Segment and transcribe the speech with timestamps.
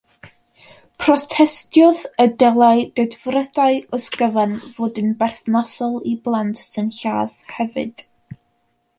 [1.01, 8.05] Protestiodd y dylai dedfrydau oes gyfan fod yn berthnasol i blant sy'n lladd hefyd.